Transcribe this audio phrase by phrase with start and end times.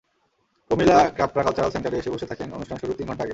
[0.71, 3.29] প্রমিলা ক্রাপ্টা কালচারাল সেন্টারে এসে বসে থাকেন অনুষ্ঠান শুরুর তিন ঘণ্টা আগে।